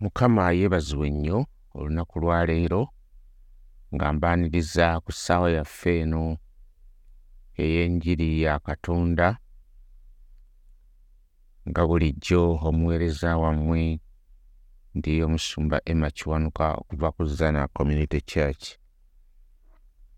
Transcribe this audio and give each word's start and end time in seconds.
mukama 0.00 0.52
yeebazibwe 0.58 1.10
nnyo 1.10 1.38
olunaku 1.76 2.14
lwa 2.20 2.46
leero 2.48 2.82
nga 3.94 4.06
mbaaniriza 4.12 4.86
ku 5.04 5.10
ssaawa 5.12 5.48
yaffe 5.56 5.92
eno 6.02 6.22
ey'enjiri 7.62 8.28
ya 8.42 8.54
katonda 8.66 9.28
nga 11.68 11.82
bulijjo 11.88 12.42
omuweereza 12.66 13.30
wammwe 13.42 13.82
ndi 14.96 15.12
omusumba 15.26 15.76
emma 15.90 16.08
kiwanuka 16.16 16.66
okuva 16.80 17.08
ku 17.16 17.22
zana 17.24 17.68
community 17.76 18.20
church. 18.20 18.64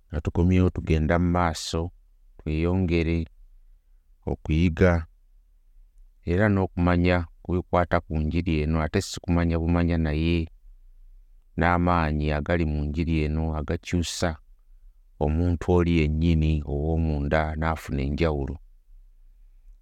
Nga 0.08 0.18
tukomyewo 0.24 0.70
tugenda 0.70 1.14
mu 1.22 1.28
maaso 1.36 1.90
tweyongere 2.38 3.18
okuyiga 4.30 4.92
era 6.32 6.46
n'okumanya 6.48 7.26
ku 7.48 7.54
bikwata 7.56 7.96
ku 8.04 8.12
njiri 8.20 8.52
eno 8.62 8.76
ate 8.84 9.00
si 9.00 9.16
kumanya 9.24 9.56
bumanya 9.58 9.96
naye 10.06 10.36
n'amaanyi 11.58 12.26
agali 12.38 12.64
mu 12.72 12.80
njiri 12.88 13.14
eno 13.24 13.44
agakyusa 13.58 14.30
omuntu 15.24 15.64
oli 15.76 15.92
yennyini 16.00 16.52
ow'omunda 16.72 17.40
n'afuna 17.60 18.00
enjawulo. 18.08 18.54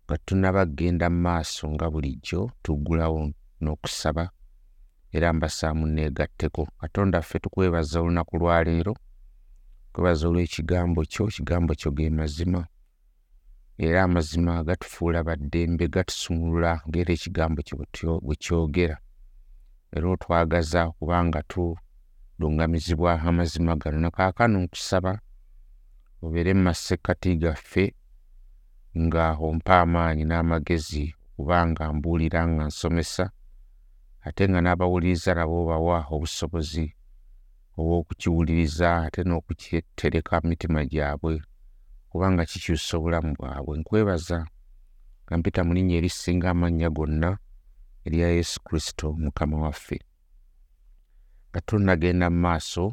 Nga 0.05 0.17
tunnaba 0.27 0.63
kgenda 0.67 1.07
mu 1.11 1.19
maaso 1.27 1.65
nga 1.75 1.87
bulijjo 1.93 2.41
tuggulawo 2.63 3.21
n'okusaba 3.63 4.25
era 5.17 5.29
mbasaamu 5.37 5.85
neegatteko. 5.87 6.63
Katonda 6.81 7.19
ffe 7.23 7.39
tukwebaza 7.43 7.99
olunaku 8.01 8.35
lwa 8.41 8.57
leero 8.67 8.95
kwebaza 9.93 10.25
olw'ekigambo 10.29 11.01
kyo 11.13 11.23
ekigambo 11.29 11.73
kyo 11.81 11.91
ge 11.97 12.11
mazima 12.19 12.61
era 13.79 14.03
amazima 14.03 14.65
gatufuula 14.65 15.21
baddembe 15.29 15.85
gatusumulula 15.95 16.73
ng'era 16.89 17.13
ekigambo 17.17 17.61
kyo 17.67 18.13
bwe 18.25 18.35
kyogera. 18.43 18.97
Era 19.95 20.07
otwagaza 20.15 20.81
kubanga 20.97 21.41
tuluŋŋamizibwa 21.51 23.11
amazima 23.29 23.73
gano. 23.81 23.99
Nakaakano 24.01 24.57
nkusaba 24.65 25.13
obeere 26.25 26.53
mu 26.57 26.63
masekkati 26.69 27.37
gaffe 27.43 27.85
nga 29.05 29.25
ompa 29.47 29.75
amaanyi 29.85 30.25
n'amagezi 30.27 31.05
kubanga 31.37 31.93
mbuulira 31.93 32.41
nga 32.49 32.65
nsomesa 32.71 33.25
ate 34.27 34.43
nga 34.49 34.61
n'abawuliriza 34.63 35.31
nabo 35.37 35.59
bawa 35.69 35.99
obusobozi 36.15 36.87
obw'okukiwuliriza 37.79 38.89
ate 39.07 39.21
n'okukitereka 39.25 40.35
mu 40.41 40.47
mitima 40.51 40.81
gyabwe 40.93 41.35
kubanga 42.17 42.49
kikyusa 42.49 42.97
obulamu 42.97 43.37
bwabwe. 43.37 43.79
Nkwebaza 43.79 44.39
nga 45.25 45.35
mpita 45.39 45.61
mu 45.67 45.73
linnya 45.77 45.97
erisinga 46.01 46.49
amannya 46.51 46.89
gonna 46.97 47.31
erya 48.07 48.29
yesu 48.37 48.57
kristo 48.65 49.13
mukama 49.13 49.57
waffe. 49.65 49.99
Nga 51.51 51.61
tunnagenda 51.67 52.27
mu 52.33 52.41
maaso 52.41 52.85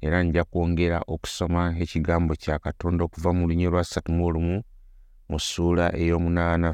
era 0.00 0.18
nja 0.22 0.42
kwongera 0.50 0.98
okusoma 1.14 1.62
ekigambo 1.82 2.34
kya 2.42 2.58
katonda 2.58 3.04
okuva 3.04 3.30
mu 3.36 3.46
lunya 3.48 3.68
olwasatu 3.70 4.10
mu 4.16 4.22
olumu 4.26 4.56
mu 5.30 5.38
ssuula 5.38 5.86
ey'omunaana. 6.00 6.70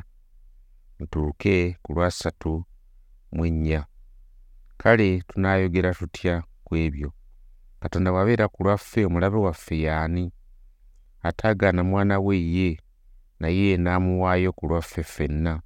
Mutuuke 0.99 1.77
ku 1.83 1.89
lwasatu 1.93 2.65
mu 3.35 3.43
ennya 3.49 3.81
kale 4.81 5.21
tunaayogera 5.29 5.93
tutya 5.99 6.35
ku 6.65 6.73
ebyo? 6.85 7.13
Katonda 7.81 8.09
bw'abeera 8.13 8.49
ku 8.49 8.59
lwaffe 8.65 9.05
omulabe 9.05 9.37
waffe 9.37 9.77
y'ani 9.85 10.33
ataagaana 11.23 11.85
mwana 11.85 12.21
we 12.21 12.37
ye 12.39 12.81
naye 13.41 13.77
n'amuwaayo 13.77 14.53
ku 14.53 14.67
lwaffe 14.67 15.03
ffenna. 15.03 15.63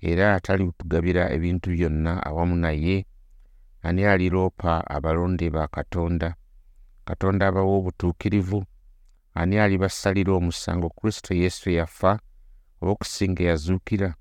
Era 0.00 0.34
atalitugabira 0.34 1.30
ebintu 1.32 1.70
byonna 1.70 2.22
awamu 2.26 2.56
naye 2.56 3.06
ani 3.82 4.04
aliroopa 4.04 4.86
abalonde 4.86 5.50
ba 5.50 5.68
katonda? 5.68 6.34
Katonda 7.04 7.48
abawa 7.48 7.76
obutuukirivu? 7.76 8.64
Ani 9.34 9.58
alibasalira 9.58 10.32
omusango? 10.32 10.88
Kristo 10.90 11.34
yesu 11.34 11.70
yafa 11.70 12.18
oba 12.80 12.92
okusinga 12.92 13.42
eyazuukira 13.42 14.14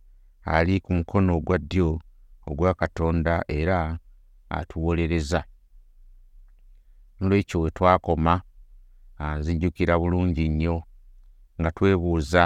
ali 0.44 0.80
ku 0.80 0.94
mukono 0.94 1.38
ogwa 1.38 1.58
ddyo 1.58 2.02
ogwa 2.48 2.74
katonda 2.74 3.44
era 3.48 4.00
atuwolereza. 4.50 5.44
Nolwekyo 7.20 7.62
we 7.62 7.70
twakoma 7.72 8.42
nzijjukira 9.40 9.94
bulungi 10.02 10.50
nnyo 10.50 10.76
nga 11.60 11.70
twebuuza 11.76 12.44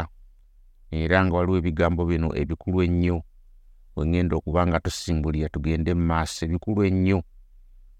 era 0.91 1.17
nga 1.25 1.35
waliwo 1.37 1.57
ebigambo 1.61 2.01
bino 2.05 2.29
ebikulu 2.41 2.77
ennyo. 2.85 3.17
Wengenda 3.95 4.33
okuba 4.35 4.61
nga 4.67 4.79
tusimbulira 4.85 5.47
tugende 5.53 5.91
mu 5.97 6.03
maaso 6.11 6.39
ebikulu 6.45 6.79
ennyo. 6.89 7.19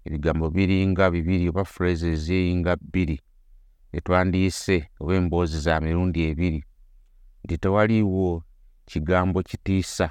Ebigambo 0.06 0.44
biringa 0.54 1.04
bibiri 1.14 1.44
oba 1.50 1.64
phrases 1.64 2.28
eyinga 2.30 2.72
bbiri. 2.76 3.16
Etwandiyise 3.96 4.76
oba 5.00 5.12
emboozi 5.18 5.58
za 5.66 5.74
mirundi 5.84 6.20
ebiri 6.30 6.60
nti 7.42 7.54
tewaliiwo 7.62 8.42
kigambo 8.88 9.38
kitiisa 9.48 10.06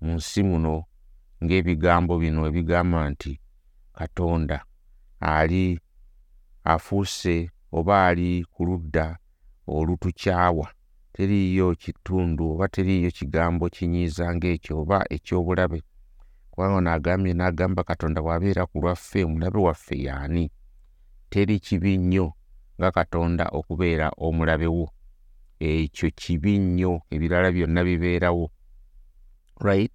mu 0.00 0.12
nsi 0.18 0.42
muno 0.48 0.74
ng'ebigambo 1.42 2.12
bino 2.22 2.40
ebigamba 2.48 2.98
nti 3.12 3.32
katonda 3.96 4.58
ali 5.20 5.64
afuuse 6.72 7.36
oba 7.74 8.06
ali 8.06 8.44
ku 8.52 8.64
ludda 8.64 9.18
olutukyawa. 9.66 10.66
Teriiyo 11.12 11.74
kitundu 11.74 12.52
oba 12.52 12.68
teriiyo 12.68 13.10
kigambo 13.10 13.68
kinyiiza 13.68 14.34
ng'ekyo 14.34 14.74
oba 14.82 14.98
ekyobulabe. 15.14 15.82
Kubanga 16.50 16.76
ono 16.78 16.90
agambye 16.96 17.32
n'agamba 17.34 17.82
katonda 17.82 18.18
bw'abeera 18.22 18.62
ku 18.70 18.76
lwaffe 18.82 19.24
omulabe 19.26 19.58
waffe 19.66 19.96
y'ani? 20.06 20.44
Teri 21.30 21.58
kibi 21.66 21.98
nnyo 21.98 22.26
nga 22.78 22.90
katonda 22.96 23.44
okubeera 23.58 24.08
omulabe 24.26 24.66
wo. 24.76 24.86
Ekyo 25.58 26.08
kibi 26.20 26.58
nnyo 26.58 26.92
ebirala 27.14 27.48
byonna 27.54 27.80
bibeerawo. 27.86 28.46
Right? 29.66 29.94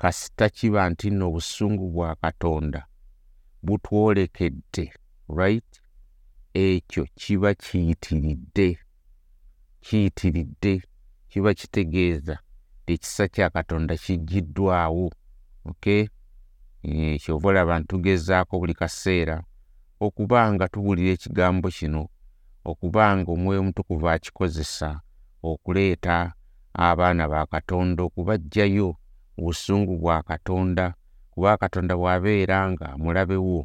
Kasita 0.00 0.46
kiba 0.56 0.90
nti 0.90 1.10
nno 1.10 1.24
obusungu 1.28 1.90
bwa 1.94 2.14
katonda 2.14 2.80
butwolekedde. 3.62 4.84
Right 5.28 5.71
ekyo 6.54 7.06
kiba 7.14 7.54
kiyitiridde 7.54 8.78
kiyitiridde 9.80 10.82
kiba 11.28 11.54
kitegeeza 11.54 12.38
ekisa 12.86 13.28
kya 13.28 13.50
katonda 13.50 13.96
kiggyiddwawo 13.96 15.10
okay? 15.64 16.06
Kyova 17.22 17.48
olaba 17.48 17.78
ntugezaako 17.78 18.58
buli 18.58 18.74
kaseera 18.74 19.36
okuba 20.00 20.52
nga 20.52 20.68
tuwulira 20.68 21.10
ekigambo 21.16 21.68
kino 21.76 22.02
okuba 22.70 23.16
nga 23.16 23.30
omwoyo 23.34 23.60
omutukuvu 23.62 24.06
akikozesa 24.08 24.90
okuleeta 25.50 26.16
abaana 26.74 27.24
ba 27.32 27.46
katonda 27.46 28.00
okubaggyayo 28.02 28.90
obusungu 29.38 29.92
bwa 30.02 30.18
katonda 30.22 30.94
kuba 31.32 31.56
katonda 31.62 31.94
bw'abeera 32.00 32.58
nga 32.72 32.88
mulabe 33.02 33.36
wo 33.46 33.60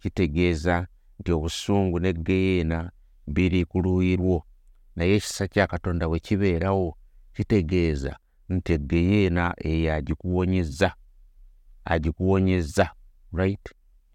kitegeeza 0.00 0.76
nti 1.20 1.32
obusungu 1.32 1.98
ne 2.00 2.12
geyeena 2.12 2.90
biri 3.26 3.64
ku 3.64 3.80
luuyi 3.80 4.16
lwo. 4.16 4.42
Naye 4.96 5.14
ekisa 5.16 5.48
kya 5.48 5.66
katonda 5.66 6.08
bwe 6.08 6.18
kibeerawo 6.20 6.96
kitegeeza 7.34 8.16
nti 8.48 8.72
egeyeena 8.72 9.54
eyo 9.58 9.94
agikuwonyezza 9.94 10.90
agikuwonyezza 11.84 12.86
right? 13.32 13.64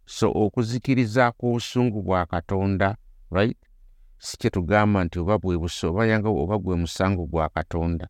So 0.05 0.31
okuzikiriza 0.31 1.31
kw'obusungu 1.31 2.01
bwa 2.01 2.25
katonda 2.25 2.97
right? 3.31 3.57
Si 4.17 4.37
kye 4.37 4.49
tugamba 4.49 5.03
nti 5.03 5.19
oba 5.19 5.37
bwe 5.37 5.57
buso 5.57 5.89
oba 5.89 6.05
yanga 6.05 6.29
oba 6.29 6.57
gwe 6.57 6.75
musango 6.75 7.25
gwa 7.25 7.49
katonda. 7.49 8.07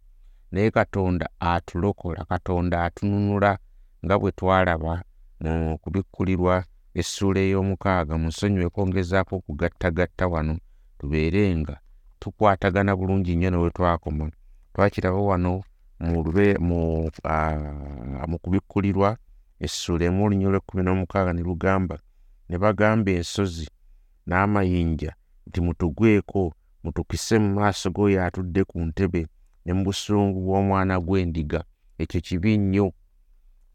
Naye 0.51 0.71
katonda 0.71 1.29
atulokola 1.39 2.25
katonda 2.25 2.83
atununula 2.83 3.57
nga 4.05 4.19
bwe 4.19 4.31
twalaba 4.31 5.03
mu 5.39 5.77
kubikkulirwa 5.77 6.63
essuula 6.99 7.39
ey'omukaaga 7.45 8.13
mu 8.21 8.27
nsonyi 8.31 8.57
wekwongezaako 8.63 9.33
okugattagatta 9.39 10.25
wano 10.33 10.53
tubeere 10.99 11.41
nga 11.59 11.75
tukwatagana 12.19 12.95
bulungi 12.95 13.35
nnyo 13.35 13.49
ne 13.49 13.57
we 13.57 13.69
twakoma. 13.69 14.31
Twakiraba 14.73 15.21
wano 15.29 15.63
mu 18.29 18.37
kubikkulirwa 18.43 19.17
essuula 19.65 20.05
emu 20.05 20.19
olunya 20.25 20.47
olw'ekkumi 20.47 20.81
n'omukaaga 20.83 21.31
ne 21.33 21.41
lugamba 21.49 21.95
ne 22.49 22.55
bagamba 22.63 23.11
ensozi 23.11 23.67
n'amayinja 24.27 25.11
nti 25.47 25.59
mutugweko 25.65 26.41
mutukise 26.83 27.35
mu 27.43 27.49
maaso 27.57 27.87
g'oyo 27.95 28.17
atudde 28.25 28.61
ku 28.69 28.77
ntebe 28.87 29.21
ne 29.65 29.71
mu 29.75 29.81
busungu 29.87 30.37
bw'omwana 30.45 30.95
gw'endiga. 31.05 31.61
Ekyo 32.01 32.19
kibi 32.27 32.57
nnyo 32.57 32.87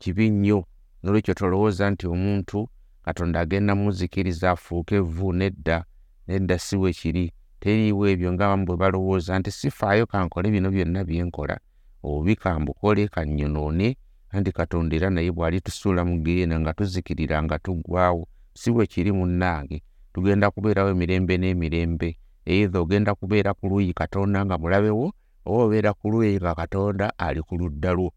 kibi 0.00 0.30
nnyo. 0.30 0.58
Nolwekyo 1.02 1.34
tolowooza 1.34 1.90
nti 1.90 2.04
omuntu 2.06 2.68
katonda 3.10 3.40
agenda 3.40 3.74
muzikiriza 3.74 4.50
afuuke 4.50 4.94
evvu 4.94 5.32
nedda 5.32 5.84
nedda 6.28 6.58
si 6.58 6.76
we 6.76 6.92
kiri. 6.92 7.32
Teriiwo 7.60 8.08
ebyo 8.08 8.32
ngaabamu 8.32 8.64
bwe 8.66 8.76
balowooza 8.76 9.38
nti 9.38 9.50
sifaayo 9.50 10.06
kankole 10.06 10.50
bino 10.50 10.70
byonna 10.70 11.04
bye 11.04 11.22
nkola. 11.22 11.58
Obi 12.02 12.36
kambukole 12.36 13.08
kannyonoone 13.08 13.96
anti 14.30 14.52
katonda 14.52 14.96
era 14.96 15.10
naye 15.10 15.30
bw'alitusuula 15.32 16.04
mu 16.04 16.22
geena 16.22 16.60
nga 16.60 16.72
tuzikirira 16.72 17.42
nga 17.42 17.58
tuggwawo 17.58 18.28
si 18.54 18.70
bwe 18.70 18.86
kiri 18.86 19.12
munnange. 19.12 19.82
Tugenda 20.14 20.50
kubeerawo 20.50 20.90
emirembe 20.90 21.34
n'emirembe. 21.38 22.16
Eitha 22.46 22.78
ogenda 22.80 23.14
kubeera 23.14 23.54
ku 23.54 23.66
luuyi 23.68 23.92
katonda 23.92 24.44
nga 24.46 24.58
mulabewo 24.58 25.12
oba 25.44 25.62
obeera 25.64 25.92
ku 25.98 26.10
luuyi 26.10 26.38
nga 26.38 26.54
katonda 26.54 27.12
ali 27.18 27.42
ku 27.42 27.58
ludda 27.58 27.92
lwo. 27.92 28.12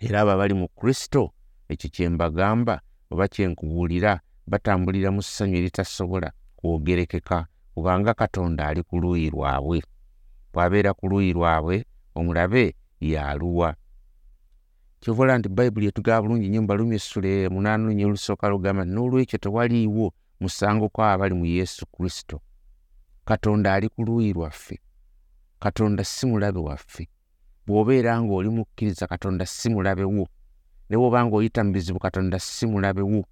Era 0.00 0.20
abo 0.22 0.30
abali 0.30 0.54
mu 0.54 0.68
kristo 0.68 1.34
ekyo 1.68 1.90
kye 1.90 2.08
mbagamba 2.08 2.80
oba 3.10 3.28
kye 3.28 3.46
nkubuulira 3.48 4.20
batambulira 4.46 5.10
mu 5.10 5.22
ssanyu 5.22 5.56
eritasobola 5.60 6.32
kwogerekeka 6.56 7.46
kubanga 7.74 8.14
katonda 8.14 8.66
ali 8.68 8.82
ku 8.82 8.98
luuyi 9.02 9.30
lwabwe. 9.30 9.82
Bw'abeera 10.52 10.94
ku 10.94 11.08
luuyi 11.08 11.32
lwabwe 11.32 11.84
omulabe 12.14 12.74
yaluwa. 13.00 13.74
Kyovola 15.00 15.38
nti 15.38 15.48
bayibuli 15.48 15.86
etugaba 15.86 16.22
bulungi 16.22 16.48
nnyo 16.48 16.62
mbalumi 16.62 16.94
essula 16.96 17.50
munaana 17.50 17.84
lunye 17.86 18.04
olusooka 18.06 18.48
lugamba 18.52 18.84
n'olwekyo 18.84 19.38
tewaliiwo 19.38 20.12
musango 20.40 20.88
ko 20.88 21.00
abali 21.02 21.34
mu 21.34 21.46
yesu 21.46 21.86
kristo. 21.86 22.36
Katonda 23.24 23.74
ali 23.74 23.88
ku 23.88 24.02
luuyi 24.04 24.32
lwaffe. 24.32 24.76
Katonda 25.60 26.04
si 26.04 26.26
mulabe 26.26 26.60
waffe. 26.60 27.08
Bw'obeera 27.66 28.20
ng'oli 28.20 28.48
mukkiriza 28.48 29.06
katonda 29.06 29.46
si 29.46 29.68
mulabe 29.70 30.04
wo 30.04 30.26
ne 30.90 30.96
bw'oba 30.98 31.22
ng'oyita 31.24 31.62
mu 31.64 31.70
bizibu 31.72 31.98
katonda 32.02 32.38
si 32.38 32.66
mulabe 32.66 33.02
wo 33.02 33.22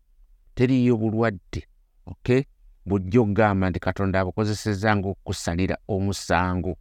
teriiyo 0.54 0.94
bulwadde 0.96 1.66
ok? 2.06 2.46
Bw'ojja 2.86 3.20
okugamba 3.20 3.70
nti 3.70 3.80
katonda 3.80 4.20
abukozeseza 4.20 4.94
ng'okusalira 4.96 5.76
omusango. 5.94 6.72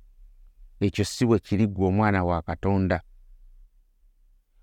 Ekyo 0.79 1.03
si 1.05 1.25
bwe 1.25 1.39
kiri 1.39 1.65
ggwe 1.67 1.87
omwana 1.87 2.21
wa 2.23 2.41
katonda. 2.41 3.01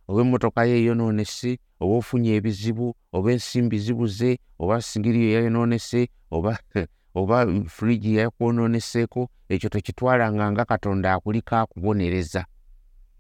Oba 0.08 0.20
emmotoka 0.22 0.64
ye 0.70 0.76
eyonoonese 0.78 1.58
oba 1.82 1.94
ofunye 1.98 2.30
ebizibu 2.38 2.94
oba 3.12 3.28
ensimbi 3.32 3.76
zibuze 3.84 4.38
oba 4.62 4.82
sigiri 4.82 5.20
yeyonoonese 5.26 6.00
oba 6.30 6.52
oba 7.18 7.36
furigi 7.74 8.16
yakwononeseeko 8.16 9.20
ekyo 9.48 9.68
tekitwalanga 9.68 10.46
nga 10.52 10.64
katonda 10.64 11.12
akuliko 11.12 11.54
akubonereza. 11.56 12.42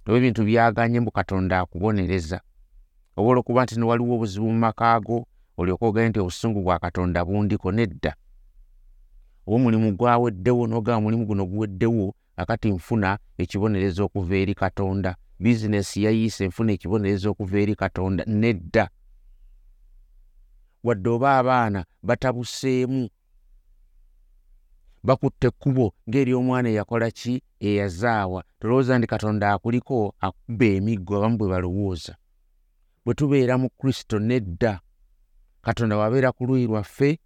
Oba 0.06 0.16
ebintu 0.18 0.40
byaganye 0.48 1.00
mbu 1.00 1.10
katonda 1.10 1.54
akubonereza 1.60 2.38
olwokuba 3.16 3.64
nti 3.64 3.74
newaliwo 3.78 4.14
obuzibu 4.14 4.46
mu 4.52 4.58
makaago 4.58 5.26
olyoka 5.58 5.86
ogende 5.86 6.08
nti 6.08 6.20
obusungu 6.20 6.60
bwa 6.62 6.78
katonda 6.78 7.24
bundiko 7.24 7.72
nedda. 7.72 8.12
Oba 9.46 9.56
omulimu 9.56 9.92
gwaweddewo 9.98 10.66
nogamba 10.66 10.98
omulimu 10.98 11.26
guno 11.26 11.46
guweddewo 11.46 12.14
akati 12.36 12.68
nfuna 12.72 13.18
ekibonerezo 13.38 14.04
okuva 14.04 14.36
eri 14.36 14.54
katonda. 14.54 15.16
Bizinesi 15.38 16.02
yayiise 16.04 16.46
nfuna 16.46 16.72
ekibonerezo 16.72 17.30
okuva 17.30 17.58
eri 17.62 17.74
katonda 17.74 18.24
nedda. 18.26 18.88
Wadde 20.84 21.08
oba 21.10 21.38
abaana 21.38 21.84
batabuseemu 22.02 23.08
bakutte 25.04 25.46
ekkubo 25.46 25.86
ng'eryomwana 26.08 26.68
eyakola 26.68 27.10
ki? 27.10 27.42
Eyazaawa. 27.60 28.44
Tolowooza 28.58 28.98
nti 28.98 29.06
katonda 29.06 29.52
akuliko 29.52 30.14
akuba 30.20 30.66
emiggo 30.66 31.16
abamu 31.16 31.36
bwe 31.38 31.48
balowooza 31.48 32.16
bwe 33.04 33.14
tubeera 33.14 33.58
mu 33.58 33.68
kristo 33.70 34.18
nedda. 34.18 34.80
Katonda 35.62 35.96
wabeera 35.96 36.32
ku 36.32 36.46
luuyi 36.46 36.66
lwaffe 36.66 37.18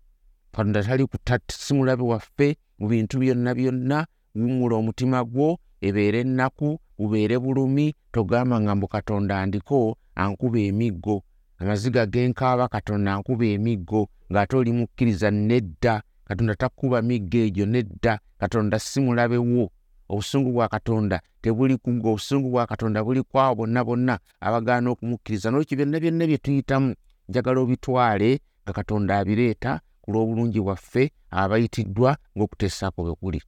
katonda 0.53 0.83
tali 0.83 1.07
si 1.49 1.75
mulabe 1.75 2.03
waffe 2.03 2.57
mu 2.79 2.89
bintu 2.89 3.19
byonna 3.19 3.55
byonna 3.55 4.07
wumula 4.35 4.77
omutima 4.77 5.25
gwo 5.25 5.59
ebeere 5.81 6.21
ennaku 6.21 6.79
bubeere 6.99 7.39
bulumi 7.39 7.95
togamba 8.13 8.61
nga 8.61 8.75
mbu 8.75 8.89
katonda 8.89 9.41
andiko 9.41 9.97
ankuba 10.15 10.59
emiggo 10.59 11.23
amaziga 11.59 12.07
genkaaba 12.07 12.69
katonda 12.69 13.15
ankuba 13.15 13.47
emiggo 13.47 14.09
ng'ate 14.31 14.57
oli 14.57 14.73
mukkiriza 14.73 15.31
nedda. 15.31 16.03
Katonda 16.25 16.55
takkuba 16.55 17.03
miggo 17.03 17.39
egyo 17.39 17.67
nedda. 17.67 18.21
Katonda 18.39 18.79
si 18.79 19.01
mulabe 19.01 19.37
wo 19.37 19.71
obusungu 20.09 20.53
bwa 20.53 20.69
katonda 20.69 21.21
tebuli 21.43 21.77
kugga 21.77 22.09
obusungu 22.09 22.51
bwa 22.51 22.67
katonda 22.67 23.05
buli 23.05 23.23
kwawo 23.23 23.55
bonna 23.55 23.85
bonna 23.85 24.19
abagaana 24.41 24.91
okumukkiriza. 24.91 25.51
Nolwekyo 25.51 25.77
byonna 25.77 26.01
byonna 26.01 26.27
bye 26.27 26.39
tuyitamu 26.39 26.95
njagala 27.29 27.61
obitwale 27.61 28.41
nga 28.65 28.73
katonda 28.73 29.19
abireeta 29.19 29.81
ku 30.03 30.13
lw'obulungi 30.13 30.61
bwaffe 30.61 31.13
abayitiddwa 31.31 32.17
ng'okuteesaako 32.37 33.03
bwe 33.03 33.15
kuli. 33.15 33.41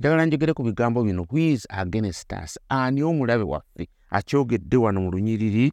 Njagala 0.00 0.26
njogere 0.26 0.52
ku 0.54 0.62
bigambo 0.62 1.02
bino 1.02 1.26
wis 1.30 1.66
against 1.70 2.32
us. 2.32 2.58
Ani 2.68 3.02
omulabe 3.02 3.42
waffe 3.44 3.88
akyogedde 4.10 4.76
wano 4.76 5.00
mu 5.00 5.10
lunyiriri 5.10 5.72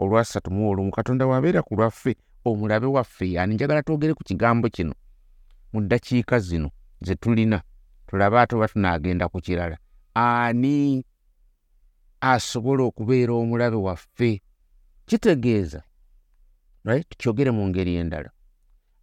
olwasatu 0.00 0.50
mu 0.50 0.70
olumu 0.70 0.90
katonda 0.90 1.26
wabeera 1.26 1.62
ku 1.62 1.74
lwaffe 1.74 2.16
omulabe 2.44 2.86
waffe 2.86 3.32
yani 3.32 3.54
njagala 3.54 3.82
twogere 3.82 4.14
ku 4.14 4.24
kigambo 4.24 4.68
kino 4.68 4.94
mu 5.72 5.80
ddakiika 5.80 6.38
zino 6.38 6.70
ze 7.00 7.14
tulina 7.14 7.62
tulabe 8.10 8.40
ate 8.40 8.56
oba 8.56 8.68
tunaagenda 8.68 9.28
ku 9.28 9.40
kirala. 9.40 9.78
Ani 10.14 11.04
asobola 12.20 12.82
okubeera 12.84 13.32
omulabe 13.32 13.76
waffe? 13.76 14.42
Kitegeeza 15.06 15.82
tukyogere 17.08 17.50
mu 17.50 17.68
ngeri 17.68 17.94
endala. 17.94 18.30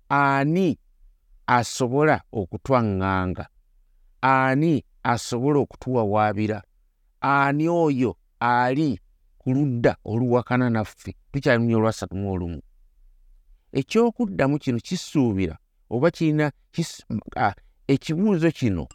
Ani 0.09 0.77
asobola 1.47 2.21
okutwaŋŋanga? 2.31 3.45
Ani 4.21 4.83
asobola 5.03 5.59
okutuwawaabira 5.59 6.61
ani 7.21 7.69
oyo 7.69 8.17
ali 8.39 8.99
ku 9.39 9.53
ludda 9.53 9.95
oluwakana 10.03 10.69
naffe? 10.69 11.15
Tukyali 11.31 11.59
munye 11.59 11.75
olwasatu 11.75 12.15
mu 12.15 12.31
olumu. 12.33 12.61
Ekyokuddamu 13.71 14.59
kino 14.59 14.79
kisuubira 14.79 15.57
oba 15.89 16.11
kirina 16.11 16.51
ekibuuzo 17.87 18.51
kino 18.51 18.87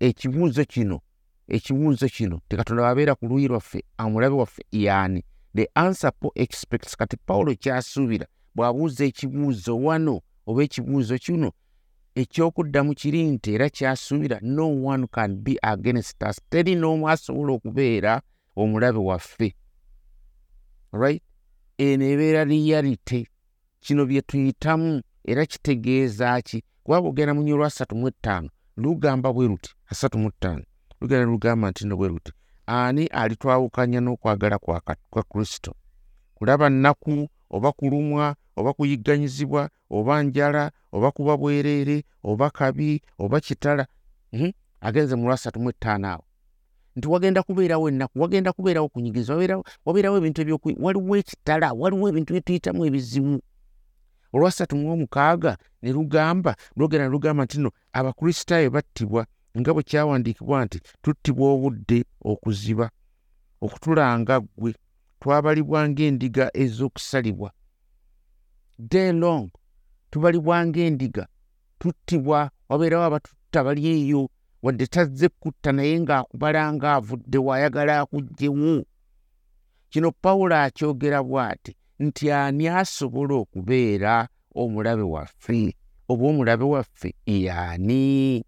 ekibuuzo 0.00 0.64
kino 0.64 1.00
ekibuuzo 1.48 2.08
kino 2.08 2.40
tekatonda 2.48 2.82
wabeera 2.82 3.14
ku 3.14 3.26
luuyi 3.26 3.48
lwaffe 3.48 3.84
amulabe 3.98 4.36
waffe 4.36 4.62
yaani? 4.72 5.24
The 5.54 5.68
answer 5.74 6.12
po 6.20 6.32
expects 6.34 6.96
kati 6.96 7.16
pawulo 7.16 7.54
kyasuubira 7.54 8.26
bw'abuuza 8.54 9.04
ekibuuzo 9.04 9.78
wano 9.78 10.20
oba 10.46 10.62
ekibuuzo 10.62 11.18
kino 11.18 11.52
ekyokuddamu 12.14 12.94
kiri 12.94 13.22
nti 13.24 13.54
era 13.54 13.70
kyasuubira 13.70 14.38
no 14.42 14.66
one 14.84 15.06
can 15.06 15.36
be 15.36 15.56
against 15.62 16.22
us. 16.22 16.40
Teri 16.50 16.74
n'omu 16.74 17.08
asobola 17.08 17.52
okubeera 17.52 18.22
omulabe 18.56 18.98
waffe. 18.98 19.54
Right 20.92 21.22
eno 21.78 22.04
ebeera 22.04 22.44
reality. 22.44 23.26
Kino 23.80 24.06
bye 24.06 24.22
tuyitamu 24.22 25.02
era 25.24 25.46
kitegeeza 25.46 26.42
ki? 26.42 26.64
Kuba 26.82 27.00
bwogenda 27.00 27.34
mu 27.34 27.42
nyolwa 27.42 27.66
asatu 27.66 27.94
mu 27.96 28.08
ettaano 28.08 28.48
lugamba 28.76 29.32
bwe 29.32 29.46
ruti 29.46 29.70
asatu 29.90 30.18
mu 30.18 30.30
ttaano. 30.30 30.64
Lugenda 31.00 31.24
lugamba 31.26 31.70
nti 31.70 31.86
no 31.86 31.96
bwe 31.96 32.08
ruti 32.08 32.32
ani 32.66 33.06
alitwawukanya 33.06 34.00
n'okwagala 34.00 34.58
kwa 35.10 35.22
kristo? 35.30 35.74
Kulaba 36.34 36.68
nnaku 36.70 37.28
oba 37.50 37.72
kulumwa 37.72 38.36
oba 38.56 38.72
kuyigganyizibwa 38.72 39.70
oba 39.90 40.22
njala 40.22 40.70
oba 40.92 41.10
kuba 41.10 41.36
bwereere 41.36 42.04
oba 42.24 42.50
kabi 42.50 43.02
oba 43.18 43.40
kitala 43.40 43.86
hmm? 44.30 44.52
agenze 44.80 45.14
mu 45.16 45.26
lwasatu 45.26 45.60
mu 45.60 45.70
ettaano 45.70 46.08
awo. 46.08 46.24
Nti 46.96 47.08
wagenda 47.08 47.42
kubeerawo 47.42 47.88
ennaku 47.88 48.20
wagenda 48.20 48.52
kubeerawo 48.52 48.88
kunyigiza 48.88 49.32
wabeerawo 49.84 50.16
ebintu 50.18 50.40
ebyoku 50.42 50.68
waliwo 50.84 51.16
ekitala 51.16 51.72
waliwo 51.72 52.08
ebintu 52.08 52.32
byetuyitamu 52.32 52.84
ebizibu 52.88 53.40
olwasatu 54.32 54.76
mu 54.76 54.86
omukaaga 54.92 55.52
ne 55.82 55.90
lugamba 55.96 56.52
lwogera 56.76 57.04
ne 57.04 57.12
lugamba 57.14 57.44
nti 57.44 57.56
no 57.60 57.70
abakristaayo 57.98 58.70
battibwa 58.70 59.22
nga 59.58 59.70
bwe 59.74 59.82
kyawandiikibwa 59.88 60.64
nti 60.64 60.78
tuttibwa 61.02 61.46
obudde 61.54 61.98
okuziba 62.30 62.86
okutulanga 63.64 64.40
ggwe. 64.40 64.72
Twabalibwa 65.20 65.80
ng'endiga 65.88 66.50
ez'okusalibwa. 66.62 67.50
Day 68.78 69.12
long 69.12 69.50
tubalibwa 70.10 70.66
ng'endiga. 70.66 71.24
Tuttibwa 71.78 72.50
wabeerawo 72.68 73.04
abatutta 73.04 73.64
bali 73.64 73.82
eyo 73.94 74.30
wadde 74.62 74.86
tazze 74.86 75.28
kutta 75.28 75.70
naye 75.72 75.94
ng'akubala 76.00 76.72
ng'avudde 76.74 77.38
waayagala 77.46 77.92
akuggyewo. 78.02 78.84
Kino 79.90 80.08
pawulo 80.22 80.54
akyogera 80.56 81.22
bw'ati 81.22 81.72
nti 82.04 82.24
ani 82.32 82.64
asobola 82.68 83.34
okubeera 83.42 84.14
omulabe 84.60 85.04
waffe 85.14 85.60
oba 86.10 86.24
omulabe 86.30 86.64
waffe 86.74 87.08
yaani 87.26 88.44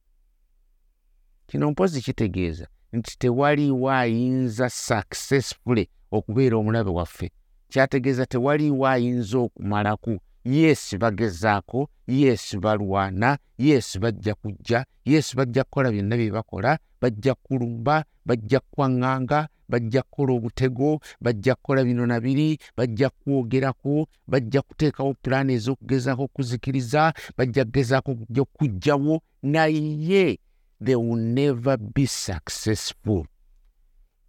kino 1.47 1.71
mpozi 1.71 1.99
kitegeeza 2.07 2.67
nti 2.95 3.19
tewaliiwo 3.19 3.91
ayinza 3.91 4.71
successfully 4.71 5.89
okubeera 6.11 6.57
omulabe 6.57 6.91
waffe. 6.91 7.31
Kyategeeza 7.69 8.27
tewaliiwo 8.27 8.87
ayinza 8.87 9.39
okumalaku 9.39 10.19
yesu 10.45 10.99
bagezaako 10.99 11.89
yesu 12.07 12.61
balwana 12.61 13.39
yesu 13.59 14.01
bajja 14.01 14.35
kujja 14.35 14.85
yesu 15.05 15.37
bajja 15.37 15.65
kukola 15.65 15.91
byonna 15.93 16.17
bye 16.17 16.31
bakola 16.31 16.79
bajja 17.01 17.35
kulumba 17.35 18.05
bajja 18.27 18.61
kukwaŋŋanga 18.61 19.49
bajja 19.69 20.03
kukola 20.03 20.33
obutego 20.33 21.01
bajja 21.21 21.55
kukola 21.55 21.85
bino 21.85 22.07
nabiri 22.07 22.59
bajja 22.77 23.11
kwogerako 23.11 24.07
bajja 24.27 24.63
kuteekawo 24.63 25.15
pulaani 25.23 25.53
ez'okugezaako 25.55 26.23
okuzikiriza 26.23 27.13
bajja 27.37 27.65
kugezaako 27.65 28.11
okujjawo 28.41 29.21
naye 29.43 30.39
they 30.85 30.95
will 30.95 31.17
never 31.17 31.77
be 31.77 32.07
successful. 32.07 33.27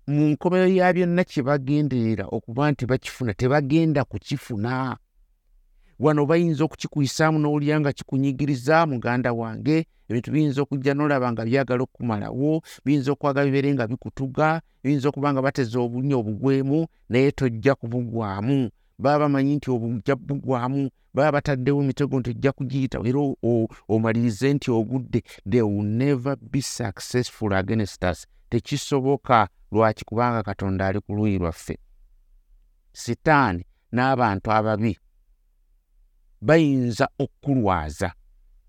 Mu 0.07 0.29
nkomero 0.29 0.67
ya 0.67 0.93
byonna 0.93 1.23
kye 1.23 1.43
bagenderera 1.43 2.25
okuba 2.25 2.71
nti 2.71 2.85
bakifuna 2.85 3.33
tebagenda 3.33 4.03
kukifuna 4.03 4.97
wano 5.99 6.25
bayinza 6.25 6.63
okukikuyisaamu 6.63 7.39
n'owulira 7.39 7.79
nga 7.79 7.93
kikunyigiriza 7.93 8.85
muganda 8.85 9.33
wange 9.33 9.85
ebintu 10.09 10.31
biyinza 10.31 10.61
okujja 10.61 10.93
n'olaba 10.93 11.31
nga 11.31 11.43
byagala 11.45 11.81
okukumalawo 11.83 12.61
biyinza 12.85 13.09
okwagala 13.11 13.45
bibeere 13.47 13.73
nga 13.73 13.87
bikutuga 13.87 14.61
biyinza 14.83 15.09
okuba 15.09 15.33
nga 15.33 15.41
bateze 15.45 15.77
obunya 15.79 16.15
obugwemu 16.21 16.79
naye 17.09 17.31
tojja 17.31 17.73
kubugwamu. 17.75 18.69
Baba 18.97 19.19
bamanyi 19.19 19.55
nti 19.55 19.67
obujja 19.71 20.15
bugwamu 20.15 20.89
baba 21.13 21.31
bataddewo 21.35 21.83
emitego 21.83 22.19
nti 22.19 22.29
ojja 22.29 22.51
kugiyita 22.51 22.97
era 23.09 23.19
omalirize 23.93 24.53
nti 24.53 24.71
ogudde 24.71 25.19
they 25.49 25.61
will 25.61 25.83
never 25.83 26.35
be 26.51 26.61
successful 26.61 27.53
against 27.53 28.03
us. 28.03 28.27
Tekisoboka 28.49 29.47
lwaki 29.71 30.05
kubanga 30.05 30.43
katonda 30.43 30.87
ali 30.87 30.99
ku 30.99 31.13
luuyi 31.15 31.37
lwaffe. 31.39 31.75
Sitaani 32.93 33.65
n'abantu 33.91 34.51
ababi 34.51 34.97
bayinza 36.47 37.05
okkulwaza 37.23 38.09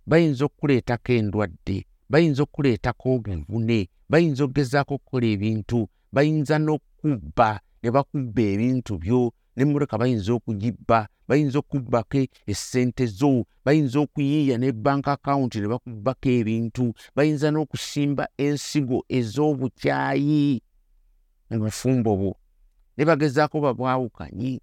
bayinza 0.06 0.45
okukuleetako 0.45 1.12
endwadde 1.18 1.76
bayinza 2.11 2.40
okukuleetako 2.42 3.06
obuvune 3.14 3.78
bayinza 4.11 4.40
okugezaako 4.45 4.92
okukola 4.95 5.26
ebintu 5.35 5.78
bayinza 6.14 6.56
n'okubba 6.59 7.50
ne 7.83 7.88
bakubba 7.95 8.42
ebintu 8.52 8.92
byo 9.02 9.21
nemmotoka 9.56 9.99
bayinza 10.00 10.30
okugibba 10.38 10.99
bayinza 11.28 11.59
okubbako 11.59 12.21
essente 12.52 13.04
zo 13.18 13.45
bayinza 13.64 13.99
okuyiiya 14.04 14.56
ne 14.59 14.73
bank 14.73 15.09
akawunti 15.09 15.61
ne 15.61 15.68
bakubbako 15.73 16.28
ebintu 16.38 16.85
bayinza 17.16 17.49
n'okusimba 17.50 18.25
ensigo 18.45 18.99
ez'obukyayi 19.18 20.62
mubufumbo 21.50 22.12
bwo 22.21 22.33
ne 22.97 23.02
bagezaako 23.09 23.56
babwawukanyi 23.64 24.61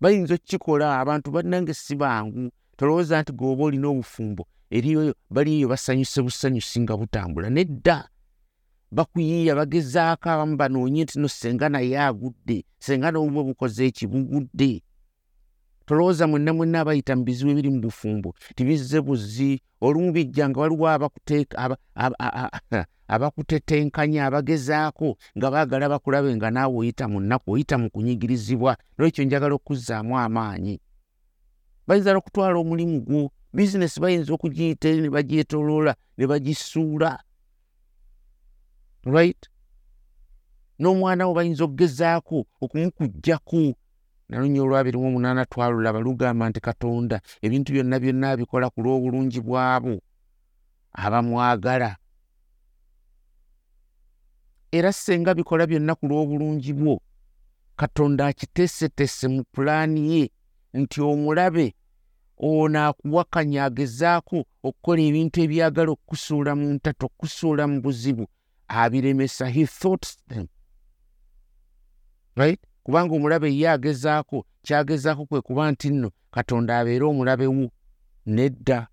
bayinza 0.00 0.34
okukikola 0.34 1.00
abantu 1.00 1.30
bannange 1.30 1.74
si 1.74 1.96
bangu. 1.96 2.50
Tolowooza 2.76 3.22
nti 3.22 3.32
geoba 3.32 3.64
olina 3.64 3.88
obufumbo 3.88 4.46
eriyo 4.70 5.14
baliyo 5.30 5.68
basanyuse 5.68 6.22
busanyusi 6.22 6.80
nga 6.80 6.96
butambula. 6.96 7.50
Nedda! 7.50 8.08
Bakuyiiya 8.90 9.54
bagezaako 9.54 10.30
abamu 10.30 10.56
banoonye 10.56 11.02
nti 11.04 11.18
no 11.18 11.28
senga 11.28 11.68
naye 11.68 11.98
agudde 11.98 12.64
senga 12.78 13.10
nobumwe 13.10 13.42
bukoze 13.44 13.86
ekibugudde 13.86 14.82
tolowooza 15.86 16.26
mwenna 16.26 16.52
mwenna 16.52 16.80
abayita 16.80 17.16
mu 17.16 17.24
bizibu 17.24 17.50
ebiri 17.50 17.70
mu 17.70 17.80
bufumbo 17.80 18.34
tibizze 18.56 19.00
buzi 19.00 19.60
olumu 19.80 20.12
bijja 20.12 20.48
nga 20.48 20.60
waliwo 20.60 20.86
abakutetenkanya 23.08 24.26
abagezaako 24.26 25.16
nga 25.36 25.50
baagala 25.50 25.88
bakulabe 25.88 26.36
nga 26.36 26.50
naawe 26.50 26.76
oyita 26.76 27.08
mu 27.08 27.20
nnaku 27.20 27.46
oyita 27.52 27.78
mu 27.78 27.90
kunyigirizibwa 27.90 28.76
nolwekyo 28.96 29.24
njagala 29.24 29.54
okuzzaamu 29.54 30.18
amaanyi. 30.18 30.80
Bayinza 31.86 32.12
n'okutwala 32.12 32.56
omulimu 32.58 33.00
gwo 33.06 33.22
bizinesi 33.54 34.00
bayinza 34.00 34.32
okugiyita 34.32 34.88
eri 34.88 35.00
ne 35.02 35.10
bagyetoloola 35.10 35.92
ne 36.16 36.24
bagisuula 36.26 37.10
right? 39.04 39.42
N'omwana 40.80 41.26
wo 41.26 41.34
bayinza 41.34 41.64
okugezaako 41.64 42.38
okumukugjaku 42.64 43.76
nalunya 44.28 44.62
olwabiri 44.62 44.96
mu 44.98 45.06
omunaana 45.08 45.44
twalulaba 45.44 46.00
lugamba 46.00 46.48
nti 46.48 46.60
katonda 46.60 47.20
ebintu 47.44 47.68
byonna 47.72 47.96
byonna 48.02 48.26
abikola 48.32 48.66
ku 48.72 48.78
lw'obulungi 48.84 49.40
bwabo 49.46 50.00
abamwagala 51.04 51.90
era 54.74 54.92
senga 54.92 55.34
bikola 55.34 55.66
byonna 55.66 55.94
ku 55.94 56.06
lw'obulungi 56.06 56.72
bwo. 56.72 57.00
Katonda 57.76 58.26
akiteeseteese 58.26 59.28
mu 59.28 59.42
pulaani 59.52 60.00
ye 60.12 60.30
nti 60.74 61.00
omulabe 61.00 61.74
ono 62.38 62.78
akuwakanya 62.88 63.64
agezaako 63.64 64.38
okukola 64.66 65.00
ebintu 65.08 65.36
ebyagala 65.44 65.90
okukusuula 65.94 66.50
mu 66.58 66.66
ntato 66.74 67.06
okukusuula 67.06 67.62
mu 67.70 67.78
buzibu 67.84 68.24
abiremesa 68.68 69.46
he 69.54 69.66
thought 69.66 70.06
them. 70.28 70.46
Right? 72.36 72.60
Kubanga 72.84 73.14
omulabe 73.14 73.48
ye 73.54 73.70
agezaako 73.70 74.46
kyagezaako 74.66 75.26
kwe 75.26 75.40
kuba 75.40 75.70
nti 75.70 75.88
nno 75.90 76.10
katonda 76.34 76.78
abeere 76.78 77.04
omulabe 77.04 77.46
wo. 77.46 77.70
Nedda 78.26 78.88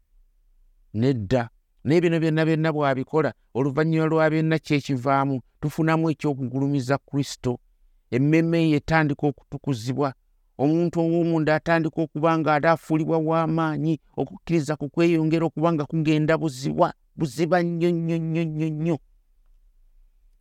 nedda 0.93 1.49
naye 1.83 2.01
bino 2.01 2.19
byonna 2.19 2.45
byonna 2.45 2.69
bw'abikola 2.71 3.33
oluvannyuma 3.53 4.05
lwa 4.05 4.29
byonna 4.29 4.59
kyekivaamu 4.59 5.41
tufunamu 5.61 6.09
ekyokugulumiza 6.09 6.97
kristo. 6.97 7.59
Emmeme 8.11 8.69
ye 8.69 8.77
etandika 8.77 9.23
okutukuzibwa 9.27 10.13
omuntu 10.57 10.95
ow'omunda 11.01 11.55
atandika 11.55 12.01
okuba 12.01 12.37
nga 12.37 12.55
ate 12.55 12.67
afuulibwa 12.69 13.17
w'amaanyi 13.17 13.93
okukkiriza 14.21 14.73
ku 14.75 14.85
kweyongera 14.93 15.45
okuba 15.45 15.73
nga 15.73 15.85
kugenda 15.85 16.37
buziba 16.37 16.93
buziba 17.17 17.57
nnyo 17.63 17.89
nnyo 17.91 18.17
nnyo 18.17 18.43
nnyo 18.45 18.69
nnyo. 18.69 18.97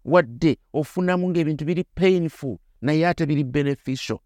Wadde 0.04 0.52
ofunamu 0.72 1.24
ng'ebintu 1.30 1.64
biri 1.64 1.84
painful 1.84 2.56
naye 2.82 3.06
ate 3.08 3.26
biri 3.26 3.44
beneficial. 3.44 4.18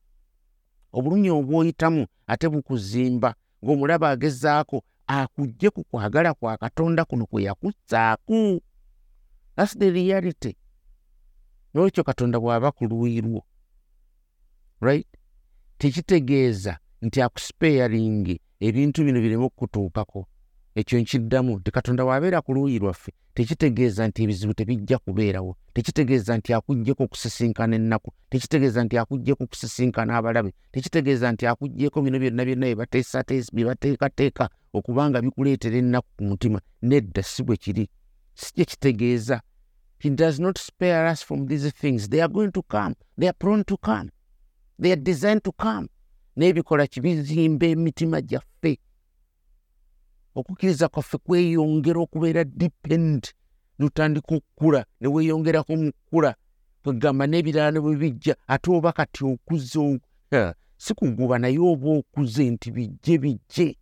Obulumi 0.92 1.30
obwoyitamu 1.30 2.06
ate 2.26 2.46
bukuzimba 2.48 3.34
ng'omulaba 3.62 4.10
agezaako 4.10 4.82
akugje 5.06 5.70
ku 5.70 5.84
kwagala 5.84 6.34
kwa 6.34 6.56
katonda 6.56 7.04
kuno 7.04 7.26
kwe 7.26 7.42
yakussaaku 7.42 8.62
thats 9.56 9.78
the 9.78 9.90
reality. 9.90 10.56
Nolwekyo 11.74 12.04
katonda 12.04 12.40
bw'aba 12.40 12.72
ku 12.72 12.84
luuyi 12.84 13.20
lwo 13.20 13.44
right? 14.80 15.06
Tekitegeeza 15.78 16.78
nti 17.02 17.22
akusipeyalingi 17.22 18.40
ebintu 18.60 19.04
bino 19.04 19.20
bireme 19.20 19.44
okukutuukako 19.44 20.26
ekyo 20.74 21.00
nkiddamu 21.00 21.58
nti 21.58 21.70
katonda 21.70 22.04
waabeera 22.04 22.42
ku 22.42 22.54
luuyi 22.54 22.78
lwaffe 22.78 23.12
tekitegeeza 23.34 24.08
nti 24.08 24.22
ebizibu 24.22 24.54
tebijja 24.54 24.98
kubeerawo 24.98 25.56
tekitegeeza 25.74 26.36
nti 26.36 26.52
akuggyeko 26.54 27.02
okusisinkana 27.04 27.76
ennaku 27.76 28.10
tekitegeeza 28.30 28.84
nti 28.84 28.98
akuggyeko 28.98 29.44
okusisinkana 29.44 30.16
abalabe 30.16 30.50
tekitegeeza 30.72 31.32
nti 31.32 31.46
akuggyeko 31.46 32.02
bino 32.02 32.18
byonna 32.18 32.44
byonna 32.44 32.66
bye 33.54 33.64
bateekateeka 33.64 34.44
okubanga 34.74 35.22
bikuleetera 35.22 35.76
ennaku 35.76 36.08
ku 36.16 36.24
mutima 36.24 36.60
nedda 36.82 37.22
si 37.22 37.42
bwe 37.42 37.56
kiri. 37.56 37.88
Si 38.34 38.52
kye 38.54 38.64
kitegeeza. 38.64 39.40
He 39.98 40.10
does 40.10 40.40
not 40.40 40.58
spare 40.58 41.08
us 41.12 41.22
from 41.22 41.46
these 41.46 41.70
things. 41.70 42.08
They 42.08 42.20
are 42.20 42.32
going 42.32 42.50
to 42.52 42.62
come. 42.62 42.94
They 43.16 43.28
are 43.28 43.36
prone 43.38 43.64
to 43.64 43.76
come. 43.76 44.10
They 44.78 44.92
are 44.92 45.00
designed 45.00 45.44
to 45.44 45.52
come. 45.52 45.88
N'ebikola 46.36 46.86
kibizimba 46.86 47.66
emitima 47.66 48.20
gyaffe 48.20 48.78
okukkiriza 50.34 50.88
kwaffe 50.88 51.18
kweyongera 51.18 52.00
okubeera 52.00 52.44
depend 52.44 53.22
notandika 53.78 54.34
okukula 54.34 54.80
ne 55.00 55.08
weeyongerako 55.08 55.72
mu 55.76 55.92
kukula 55.92 56.34
kwegamba 56.82 57.24
n'ebirala 57.26 57.70
ne 57.70 57.80
bwe 57.80 57.96
bijja 57.96 58.34
ate 58.46 58.68
oba 58.70 58.92
kati 58.92 59.24
okuze 59.24 60.00
si 60.76 60.94
kuguba 60.94 61.38
naye 61.38 61.58
oba 61.58 61.88
okuze 61.98 62.50
nti 62.50 62.70
bijje 62.70 63.18
bijje. 63.18 63.76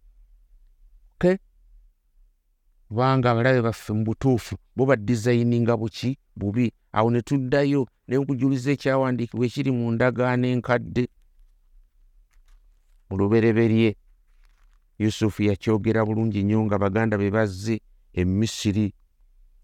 Kubanga 2.89 3.31
abalabe 3.31 3.63
baffe 3.63 3.93
mu 3.93 4.05
butuufu 4.05 4.57
bo 4.77 4.87
badizayininga 4.87 5.77
buki 5.77 6.19
bubi. 6.37 6.73
Awo 6.93 7.11
ne 7.11 7.23
tuddayo 7.23 7.89
ne 8.09 8.19
nkujuliza 8.19 8.71
ekyawandiikibwa 8.73 9.47
ekiri 9.47 9.71
mu 9.73 9.93
ndagaano 9.93 10.47
enkadde. 10.47 11.09
Mu 13.09 13.17
lubereberye 13.17 13.97
yusufu 14.99 15.43
yakyogera 15.43 16.05
bulungi 16.05 16.43
nnyo 16.43 16.65
nga 16.65 16.79
baganda 16.79 17.19
be 17.19 17.31
bazze 17.31 17.81
e 18.13 18.25
misiri 18.25 18.95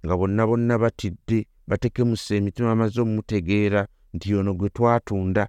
nga 0.05 0.17
bonna 0.17 0.47
bonna 0.47 0.79
batidde 0.79 1.47
batekemusa 1.67 2.35
emitima 2.35 2.73
amaze 2.73 3.01
omumutegeera 3.01 3.87
nti 4.15 4.35
ono 4.35 4.55
gwe 4.55 4.69
twatunda. 4.71 5.49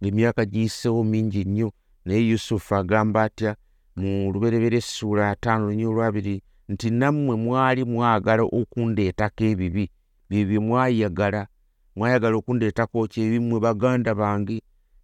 Emyaka 0.00 0.44
giyiseewo 0.44 1.04
mingi 1.04 1.44
nnyo 1.44 1.72
naye 2.04 2.20
yusufu 2.30 2.74
agamba 2.74 3.22
atya 3.22 3.56
mu 3.96 4.32
lubereberye 4.32 4.78
essuula 4.78 5.30
ataano 5.30 5.72
nnyo 5.72 5.90
olwabiri 5.90 6.42
nti 6.68 6.90
nammwe 6.90 7.36
mwali 7.36 7.84
mwagala 7.84 8.42
okundeetako 8.42 9.44
ebibi 9.44 9.84
byebyo 10.28 10.60
mwayagala 10.60 11.42
mwayagala 11.96 12.36
okundeetako 12.36 13.06
ki 13.10 13.18
ebimmwe 13.26 13.58
baganda 13.60 14.14
bange 14.14 14.56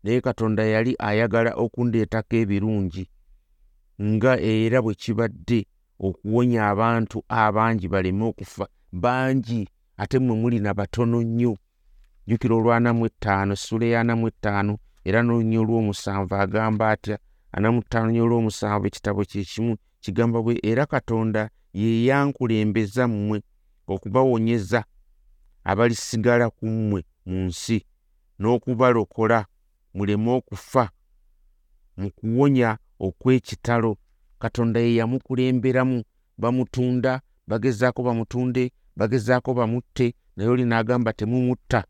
naye 0.02 0.20
katonda 0.20 0.62
yali 0.64 0.92
ayagala 0.98 1.50
okundeetako 1.64 2.34
ebirungi 2.42 3.04
nga 4.02 4.40
era 4.40 4.82
bwe 4.82 4.94
kibadde 4.94 5.66
okuwonya 6.06 6.60
abantu 6.72 7.18
abangi 7.28 7.88
baleme 7.88 8.24
okufa 8.24 8.64
bangi 8.92 9.68
ate 9.96 10.18
mmwe 10.18 10.34
muli 10.40 10.58
na 10.60 10.74
batono 10.74 11.22
nnyo. 11.22 11.56
Jjukira 12.26 12.54
olwana 12.54 12.92
mu 12.92 13.06
ettaano 13.06 13.52
essula 13.52 13.84
eyana 13.86 14.16
mu 14.16 14.26
ettaano 14.28 14.74
era 15.04 15.18
n'olunya 15.22 15.58
olw'omusanvu 15.60 16.34
agamba 16.34 16.84
atya 16.94 17.16
ana 17.52 17.68
mu 17.72 17.80
ttaano 17.82 18.08
nya 18.10 18.22
olw'omusanvu 18.24 18.84
ekitabo 18.86 19.20
kyekimu 19.30 19.72
kigamba 20.02 20.38
bwe 20.44 20.54
era 20.70 20.86
katonda 20.86 21.50
ye 21.72 22.04
yankulembeza 22.08 23.04
mmwe 23.08 23.38
okubawonyeza 23.92 24.80
abalisigala 25.70 26.46
ku 26.56 26.64
mmwe 26.66 27.00
mu 27.28 27.38
nsi 27.48 27.78
n'okubalokola 28.38 29.38
muleme 29.94 30.30
okufa 30.38 30.84
mu 32.00 32.08
kuwonya 32.16 32.78
okw'ekitalo. 33.00 33.96
Katonda 34.38 34.80
ye 34.80 34.94
yamukulemberamu 34.94 36.02
bamutunda 36.38 37.20
bagezaako 37.46 38.02
bamutunde 38.02 38.72
bagezaako 38.96 39.54
bamutte. 39.54 40.14
Naye 40.36 40.50
oli 40.50 40.64
n'agamba 40.64 41.12
temumutta. 41.12 41.84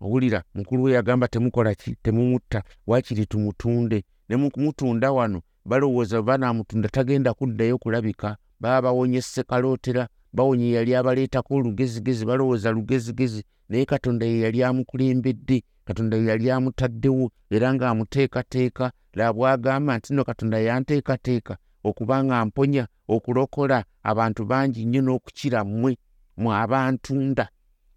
Owulira 0.00 0.42
mukulu 0.54 0.82
we 0.82 0.92
yagamba 0.92 1.28
temukola 1.28 1.74
ki? 1.74 1.96
Temumutta. 2.02 2.62
Waakiri 2.86 3.26
tumutunde. 3.26 4.04
Ne 4.28 4.36
mu 4.36 4.50
kumutunda 4.50 5.12
wano 5.12 5.42
balowooza 5.64 6.22
banaamutunda 6.22 6.88
tagenda 6.88 7.34
kuddayo 7.34 7.78
kulabika. 7.78 8.36
Baba 8.60 8.82
bawonye 8.82 9.22
sekalootera 9.22 10.08
bawonye 10.32 10.72
yali 10.72 10.94
abaleetako 10.94 11.54
olugezigezi 11.54 12.24
balowooza 12.26 12.70
lugezigezi. 12.70 13.44
Naye 13.68 13.84
katonda 13.84 14.26
ye 14.26 14.40
yali 14.40 14.64
amukulembedde 14.64 15.62
katonda 15.84 16.16
ye 16.16 16.24
yali 16.24 16.50
amutaddewo 16.50 17.30
era 17.50 17.74
ng'amuteekateeka 17.74 18.92
laba 19.18 19.32
bw'agamba 19.36 19.92
nti 19.98 20.08
nno 20.12 20.22
katonda 20.28 20.58
yanteekateeka 20.68 21.54
okuba 21.88 22.16
nga 22.24 22.36
mponya 22.46 22.84
okulokola 23.14 23.78
abantu 24.10 24.42
bangi 24.50 24.80
nnyo 24.84 25.00
n'okukira 25.02 25.60
mmwe 25.68 25.92
mwe 26.40 26.52
abantunda 26.62 27.46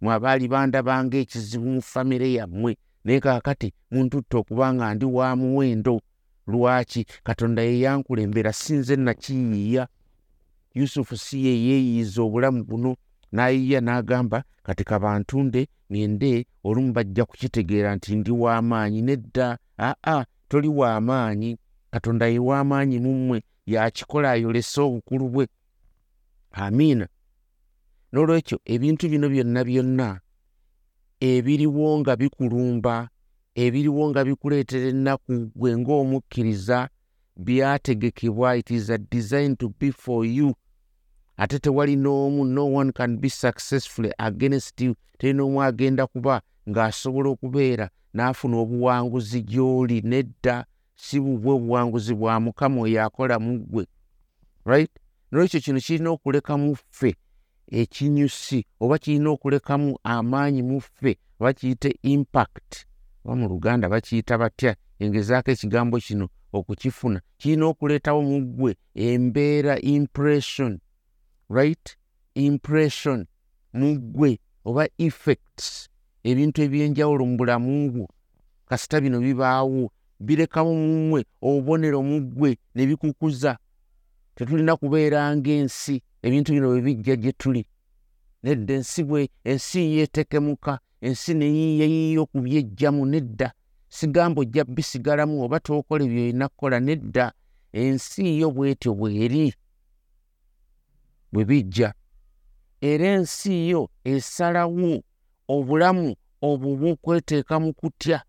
mwe 0.02 0.14
abaali 0.16 0.46
bandabanga 0.54 1.18
ekizibu 1.24 1.68
mu 1.76 1.82
famire 1.92 2.28
yammwe. 2.38 2.72
Naye 3.04 3.20
kaakati 3.26 3.68
muntutta 3.92 4.36
okuba 4.42 4.74
nga 4.74 4.94
ndi 4.96 5.06
wa 5.06 5.36
muwendo. 5.40 6.02
Lwaki? 6.48 7.06
Katonda 7.24 7.62
ye 7.62 7.80
yankulembera 7.86 8.54
sinze 8.54 8.96
nakiyiiya. 8.96 9.84
Yusufu 10.74 11.18
si 11.18 11.46
ye 11.46 11.54
yeeyiiza 11.66 12.22
obulamu 12.22 12.64
buno 12.70 12.92
n'ayiiya 13.34 13.80
n'agamba 13.82 14.44
kati 14.66 14.84
kabantunde 14.90 15.62
ŋŋende 15.92 16.32
olumu 16.68 16.92
bajja 16.96 17.24
kukitegeera 17.26 17.96
nti 17.96 18.16
ndi 18.16 18.32
w'amaanyi 18.42 19.02
nedda. 19.02 19.48
Aa 19.80 20.24
toli 20.52 20.68
w'amaanyi 20.68 21.58
katonda 21.92 22.26
ye 22.28 22.40
w'amaanyi 22.40 22.98
mu 23.00 23.12
mmwe 23.18 23.38
yakikola 23.74 24.32
ayolese 24.32 24.82
obukulu 24.82 25.26
bwe. 25.34 25.46
Amiina. 26.52 27.08
N'olwekyo 28.12 28.58
ebintu 28.74 29.04
bino 29.12 29.28
byonna 29.34 29.62
byonna 29.70 30.10
ebiriwo 31.30 31.88
nga 32.00 32.14
bikulumba 32.20 32.96
ebiriwo 33.64 34.04
nga 34.10 34.22
bikuleetera 34.28 34.88
ennaku 34.92 35.34
gwe 35.60 35.72
ng'omukkiriza 35.80 36.80
byategekebwa 37.46 38.50
it 38.60 38.70
is 38.72 38.90
a 38.90 38.98
design 38.98 39.56
to 39.56 39.70
be 39.80 39.92
for 39.92 40.26
you. 40.26 40.50
Ate 41.38 41.60
tewali 41.60 41.96
n'omu 41.96 42.44
no 42.46 42.66
one 42.66 42.92
can 42.92 43.18
be 43.18 43.30
successfully 43.30 44.12
against 44.20 44.82
you. 44.82 44.96
Teri 45.18 45.34
n'omu 45.34 45.64
agenda 45.64 46.08
kuba 46.08 46.42
ng'asobola 46.70 47.30
okubeera 47.30 47.90
n'afuna 48.14 48.56
obuwanguzi 48.64 49.42
gy'oli 49.42 50.02
nedda 50.02 50.66
si 50.96 51.20
bubwe 51.20 51.52
obuwanguzi 51.54 52.14
bwa 52.14 52.40
mukama 52.40 52.82
oyo 52.82 53.00
akola 53.06 53.40
mu 53.40 53.54
ggwe 53.60 53.84
right? 54.66 54.92
Nolwekyo 55.32 55.60
kino 55.60 55.80
kirina 55.80 56.10
okuleka 56.10 56.58
mu 56.58 56.76
ffe 56.76 57.16
ekinyusi 57.72 58.66
oba 58.80 58.98
kirina 58.98 59.30
okulekamu 59.30 59.98
amaanyi 60.04 60.62
mu 60.62 60.82
ffe 60.82 61.18
oba 61.40 61.54
kiyite 61.54 61.90
impact 62.04 62.86
oba 63.26 63.36
mu 63.36 63.48
luganda 63.50 63.90
bakiyita 63.90 64.38
batya? 64.38 64.76
Engezaako 65.00 65.52
ekigambo 65.52 65.98
kino 66.00 66.30
okukifuna. 66.54 67.22
Kirina 67.38 67.66
okuleetawo 67.66 68.22
mu 68.22 68.38
ggwe 68.42 68.76
embeera 68.96 69.80
impression 69.80 70.80
right? 71.50 71.98
Impression 72.36 73.26
mu 73.74 73.96
ggwe 73.96 74.40
oba 74.66 74.88
effects 74.98 75.91
ebintu 76.24 76.62
ebyenjawulo 76.62 77.26
mu 77.26 77.36
bulamu 77.38 77.92
bwo. 77.92 78.06
Kasita 78.70 79.02
bino 79.02 79.20
bibaawo 79.20 79.92
birekamu 80.20 80.74
mu 80.74 80.88
mmwe 81.00 81.26
obubonero 81.42 82.02
mu 82.04 82.18
ggwe 82.22 82.58
ne 82.76 82.86
bikukuza. 82.88 83.58
Tetulina 84.36 84.76
kubeera 84.78 85.36
ng'ensi 85.36 86.02
ebintu 86.26 86.54
bino 86.54 86.68
bwe 86.70 86.82
bijja 86.82 87.16
gye 87.16 87.32
tuli. 87.32 87.66
Nedda 88.44 88.74
ensi 88.74 89.04
bwe 89.04 89.30
ensi 89.44 89.80
yeetekemuka 89.96 90.80
ensi 91.02 91.34
neyiiyayiiya 91.34 92.22
okubyejjamu 92.22 93.06
nedda. 93.06 93.54
Sigamba 93.90 94.42
ojja 94.42 94.64
bisigalamu 94.64 95.44
oba 95.44 95.60
tookola 95.60 96.06
byolina 96.06 96.48
kukola 96.48 96.80
nedda. 96.80 97.34
Ensi 97.74 98.40
yo 98.40 98.52
bwetyo 98.52 98.94
bweri 98.94 99.54
bwe 101.32 101.46
bijja. 101.46 101.94
Era 102.82 103.06
ensi 103.06 103.70
yo 103.70 103.90
esalawo 104.04 105.04
obulamu 105.56 106.16
obwo 106.42 106.70
bw'okweteeka 106.80 107.56
mu 107.64 107.72
kutya. 107.74 108.20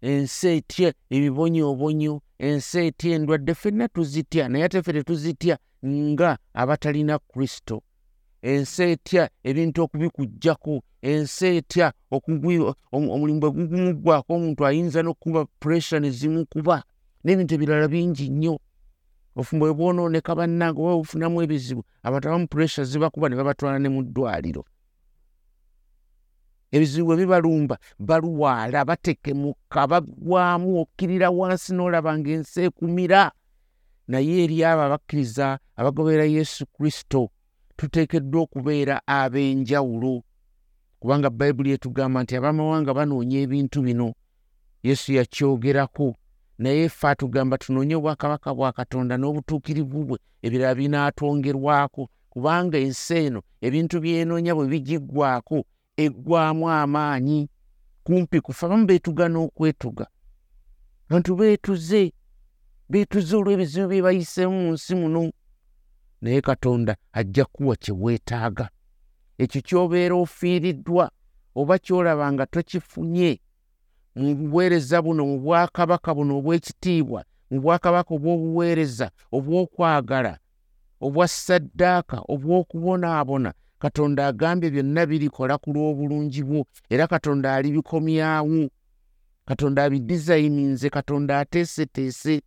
Ensi 0.00 0.48
etya 0.56 0.90
ebibonyoobonyo 1.14 2.14
ensi 2.46 2.78
etya 2.88 3.10
endwadde 3.16 3.52
ffenna 3.54 3.88
tuzitya 3.94 4.48
naye 4.48 4.64
ate 4.64 4.78
ffe 4.82 4.92
tetuzitya 4.92 5.58
nga 5.84 6.38
abatalina 6.60 7.18
kristo. 7.18 7.82
Ensi 8.42 8.82
etya 8.82 9.22
ebintu 9.48 9.78
okubikuggjako 9.82 10.82
ensi 11.02 11.46
etya 11.58 11.86
omulimu 12.92 13.40
bwe 13.40 13.50
gugumuggwako 13.56 14.30
omuntu 14.34 14.60
ayinza 14.66 15.00
n'okuba 15.02 15.40
puresure 15.60 16.00
ne 16.00 16.10
zimukuba 16.10 16.76
n'ebintu 17.24 17.52
ebirala 17.54 17.88
bingi 17.88 18.30
nnyo. 18.30 18.54
Ofumbo 19.38 19.64
bwe 19.66 19.74
bwonooneka 19.74 20.34
bannange 20.38 20.78
oba 20.80 21.00
bufunamu 21.02 21.42
ebizibu 21.42 21.82
abantu 22.06 22.24
abamu 22.28 22.46
puresure 22.46 22.86
zibakuba 22.90 23.28
ne 23.28 23.36
babatwala 23.36 23.78
ne 23.78 23.88
mu 23.88 24.02
ddwaliro 24.06 24.62
ebizibu 26.74 27.06
bwe 27.06 27.16
bibalumba 27.16 27.78
balwala 27.98 28.84
batekemuka 28.84 29.86
bagwamu 29.90 30.80
okkirira 30.82 31.28
wansi 31.30 31.72
n'olaba 31.74 32.12
ng'ensi 32.18 32.58
ekumira. 32.68 33.32
Naye 34.08 34.44
eri 34.44 34.64
abo 34.64 34.82
abakkiriza 34.88 35.46
abagoberera 35.78 36.24
yesu 36.24 36.66
kristo 36.74 37.30
tuteekeddwa 37.76 38.38
okubeera 38.44 38.96
ab'enjawulo. 39.06 40.22
Kubanga 41.00 41.28
bayibuli 41.30 41.70
etugamba 41.76 42.22
nti 42.22 42.32
abamawanga 42.36 42.92
banoonya 42.98 43.38
ebintu 43.44 43.78
bino. 43.86 44.08
Yesu 44.82 45.12
yakyogerako. 45.18 46.08
Naye 46.58 46.88
ffe 46.88 47.06
atugamba 47.08 47.58
tunoonye 47.58 47.94
obwakabaka 47.96 48.50
bwa 48.54 48.72
katonda 48.72 49.14
n'obutuukirivu 49.16 50.00
bwe 50.08 50.18
ebirala 50.44 50.74
binaatwongerwako. 50.74 52.02
Kubanga 52.32 52.76
ensi 52.78 53.14
eno 53.24 53.40
ebintu 53.66 53.96
byenoonya 54.02 54.52
bwe 54.54 54.66
bigiggwako 54.72 55.58
eggwamu 56.04 56.70
amaanyi 56.70 57.48
kumpi 58.04 58.40
kufa 58.40 58.66
abamu 58.66 58.86
beetuga 58.86 59.28
n'okwetuga. 59.28 60.06
Bantu 61.08 61.36
beetuze 61.36 62.12
beetuze 62.90 63.36
olw'ebizibu 63.36 63.88
bye 63.88 64.02
bayiseemu 64.02 64.56
mu 64.62 64.72
nsi 64.72 64.94
muno. 64.94 65.32
Naye 66.22 66.40
katonda 66.40 66.96
ajja 67.12 67.44
kuwa 67.44 67.76
kye 67.76 67.94
weetaaga. 67.94 68.68
Ekyo 69.38 69.60
ky'obeera 69.62 70.14
ofiiriddwa 70.14 71.10
oba 71.54 71.78
ky'olaba 71.78 72.32
nga 72.32 72.46
tokifunye 72.46 73.40
mu 74.16 74.34
buweereza 74.34 75.02
buno 75.02 75.22
mu 75.26 75.36
bwakabaka 75.40 76.14
buno 76.14 76.38
obw'ekitiibwa 76.38 77.20
mu 77.50 77.60
bwakabaka 77.60 78.10
obw'obuweereza 78.14 79.10
obw'okwagala 79.36 80.38
obwa 81.00 81.28
ssaddaaka 81.28 82.18
obw'okubonaabona 82.32 83.50
katonda 83.78 84.26
agambye 84.26 84.70
byonna 84.70 85.06
birikola 85.06 85.58
ku 85.58 85.70
lw'obulungi 85.72 86.42
bwo 86.42 86.66
era 86.90 87.06
katonda 87.06 87.54
alibikomyawo 87.54 88.68
katonda 89.46 89.84
abidizayininze 89.84 90.90
katonda 90.90 91.38
ateeseteese. 91.40 92.42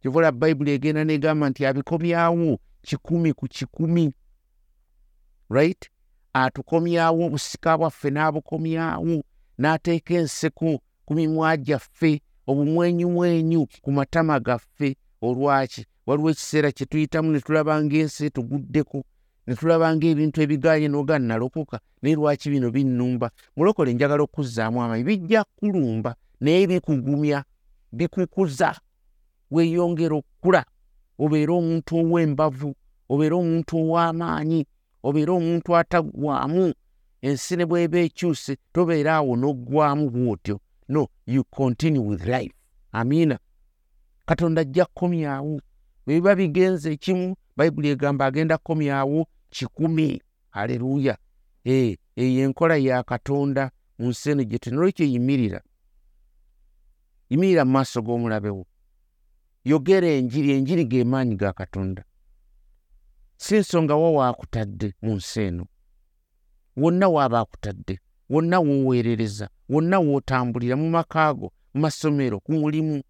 Kyova 0.00 0.18
olaba 0.18 0.38
bayibuli 0.38 0.70
egenda 0.70 1.04
negamba 1.04 1.48
nti 1.50 1.66
abikomyawo 1.66 2.58
kikumi 2.82 3.32
ku 3.32 3.46
kikumi. 3.48 4.12
Right? 5.50 5.90
Atukomyawo 6.32 7.26
obusika 7.26 7.78
bwaffe 7.78 8.10
n'abukomyawo 8.10 9.22
n'ateeka 9.58 10.14
enseko 10.14 10.80
ku 11.04 11.14
mimwa 11.14 11.56
gyaffe 11.56 12.20
obumwenyumwenyu 12.46 13.66
ku 13.82 13.92
matama 13.92 14.40
gaffe. 14.40 14.96
Olwaki? 15.22 15.86
Waliwo 16.06 16.30
ekiseera 16.30 16.72
kye 16.72 16.86
tuyitamu 16.86 17.32
ne 17.32 17.40
tulaba 17.40 17.82
ng'ensi 17.84 18.26
etuguddeko 18.26 19.04
ne 19.46 19.54
tulaba 19.54 19.96
ng'ebintu 19.96 20.42
ebiganye 20.42 20.88
n'oga 20.88 21.18
nalokoka 21.18 21.80
naye 22.02 22.14
lwaki 22.16 22.50
bino 22.50 22.70
binnumba? 22.70 23.30
Mulokole 23.56 23.94
njagala 23.94 24.22
okuzzaamu 24.22 24.82
amaanyi 24.82 25.04
bijja 25.04 25.44
kulumba 25.56 26.16
naye 26.40 26.66
bikugumya 26.66 27.44
bikukuza. 27.92 28.74
Weeyongera 29.50 30.14
okukula 30.16 30.64
obeere 31.18 31.52
omuntu 31.52 31.92
ow'embavu 32.00 32.70
obeere 33.08 33.34
omuntu 33.34 33.72
ow'amaanyi 33.82 34.60
obeere 35.06 35.32
omuntu 35.38 35.68
ataggwaamu 35.80 36.74
ensi 37.22 37.56
ne 37.56 37.64
bweba 37.66 37.98
ekyuse 38.06 38.52
tobeera 38.74 39.12
awo 39.18 39.32
n'oggwamu 39.36 40.10
bw'otyo. 40.14 40.56
No 40.88 41.08
you 41.26 41.44
continue 41.44 42.02
with 42.02 42.26
life. 42.26 42.54
Amiina. 42.92 43.38
Katonda 44.26 44.60
ajja 44.60 44.84
kukomyawo 44.84 45.60
bwe 46.06 46.14
biba 46.14 46.34
bigenze 46.34 46.92
ekimu 46.92 47.36
bayibuli 47.56 47.88
egamba 47.88 48.26
agenda 48.26 48.58
kukomyawo 48.58 49.26
kikumi. 49.50 50.22
Aleluuya 50.52 51.18
eyo 51.64 51.96
enkola 52.44 52.76
ya 52.76 53.02
katonda 53.02 53.70
mu 53.98 54.08
nsi 54.08 54.30
eno 54.30 54.44
gye 54.44 54.58
tenolwekyo 54.58 55.06
yimirira. 55.06 55.60
Yimirira 57.30 57.64
mu 57.64 57.72
maaso 57.72 58.02
g'omulabewo 58.02 58.66
yogera 59.64 60.08
enjiri. 60.08 60.50
Enjiri 60.56 60.84
g'emaanyi 60.84 61.36
ga 61.36 61.52
katonda. 61.52 62.04
Si 63.36 63.56
nsonga 63.58 63.94
wa 63.96 64.10
waakutadde 64.12 64.94
mu 65.02 65.14
nsi 65.16 65.40
eno 65.40 65.64
wonna 66.76 67.08
waaba 67.08 67.40
akutadde. 67.40 68.00
Wonna 68.28 68.58
wooweerereza. 68.60 69.48
Wonna 69.68 69.98
wootambulira 69.98 70.76
mu 70.76 70.90
makaago 70.90 71.52
mu 71.74 71.80
masomero 71.80 72.40
ku 72.40 72.52
mulimu. 72.52 73.02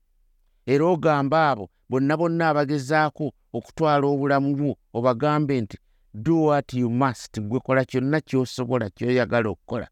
Era 0.66 0.84
ogamba 0.86 1.50
abo 1.50 1.70
bonna 1.88 2.16
bonna 2.16 2.48
abagezaako 2.48 3.32
okutwala 3.52 4.06
obulamu 4.06 4.56
bwo 4.56 4.72
obagambe 4.92 5.60
nti 5.60 5.78
do 6.16 6.36
what 6.36 6.72
you 6.74 6.90
must. 6.90 7.40
Gwe 7.40 7.60
kola 7.60 7.84
kyonna 7.84 8.20
ky'osobola 8.20 8.90
ky'oyagala 8.90 9.48
okukola. 9.48 9.88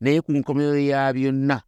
Naye 0.00 0.20
ku 0.20 0.32
nkomero 0.32 0.78
ya 0.78 1.12
byonna 1.12 1.62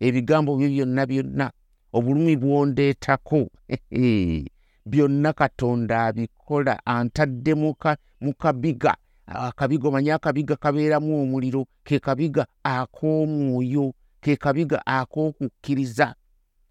ebigambo 0.00 0.56
byo 0.56 0.68
byonna 0.68 1.06
byonna 1.06 1.50
obulumi 1.92 2.36
bwondeetako. 2.36 3.50
Byonna 4.86 5.32
katonda 5.32 6.06
abikola. 6.06 6.80
Antadde 6.86 7.54
mu 7.54 8.34
kabiga. 8.34 8.96
Akabiga 9.26 9.88
omanyi 9.88 10.10
akabiga 10.10 10.56
kabeeramu 10.56 11.22
omuliro? 11.22 11.66
Ke 11.84 11.98
kabiga 11.98 12.46
ak'omwoyo 12.64 13.94
ke 14.20 14.36
kabiga 14.36 14.82
ak'okukkiriza. 14.86 16.14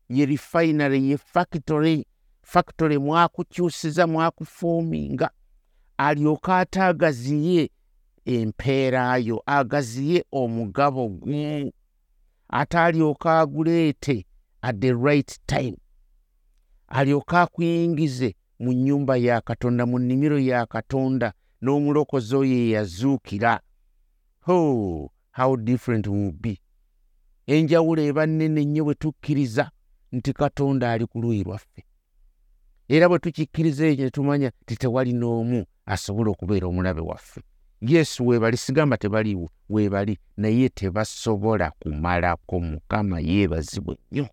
Ye 0.10 0.26
refinary 0.26 1.10
ye 1.10 1.18
factory. 1.18 2.06
Factory 2.44 2.98
mwakukyusiza 2.98 4.08
mwakufoominga 4.08 5.30
alyoka 6.08 6.58
ate 6.58 6.82
agaziye 6.82 7.70
empeerayo 8.26 9.44
agaziye 9.46 10.26
omugabo 10.32 11.08
gwe 11.10 11.74
ate 12.50 12.78
alyoka 12.78 13.40
aguleete 13.40 14.26
at 14.62 14.80
the 14.80 14.94
right 14.94 15.40
time. 15.46 15.78
Alyoka 16.88 17.42
akuyingize 17.42 18.36
mu 18.60 18.74
nnyumba 18.74 19.18
ya 19.18 19.42
katonda 19.42 19.86
mu 19.86 20.00
nnimiro 20.00 20.40
ya 20.40 20.66
katonda 20.66 21.34
n'omulokozi 21.62 22.36
oyo 22.36 22.54
eyazuukira 22.66 23.62
ho 24.46 25.12
how 25.32 25.58
different 25.58 26.08
will 26.08 26.32
be. 26.32 26.62
Enjawulo 27.48 28.02
eba 28.02 28.26
nnene 28.26 28.66
nnyo 28.66 28.84
bwe 28.84 28.96
tukkiriza 28.96 29.72
nti 30.12 30.34
katonda 30.34 30.92
ali 30.92 31.06
ku 31.06 31.22
luuyi 31.22 31.44
lwaffe. 31.44 31.86
Era 32.88 33.10
bwe 33.10 33.20
tukikkiriza 33.20 33.86
ekyo 33.88 34.06
ne 34.06 34.12
tumanya 34.12 34.52
ti 34.66 34.76
tewali 34.76 35.14
n'omu 35.14 35.66
asobola 35.86 36.32
okubeera 36.32 36.68
omulabe 36.68 37.02
waffe. 37.02 37.42
Yesu 37.82 38.28
weebali 38.28 38.58
sigamba 38.58 38.98
tebaliiwo 38.98 39.50
weebali 39.70 40.20
naye 40.38 40.70
tebasobola 40.70 41.72
kumalako 41.80 42.60
mukama 42.60 43.20
yeebazibwe 43.20 43.98
nnyo. 44.12 44.28